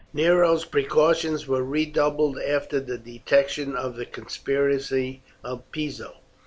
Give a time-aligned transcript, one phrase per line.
[0.13, 6.15] Nero's precautions were redoubled after the detection of the conspiracy of Piso.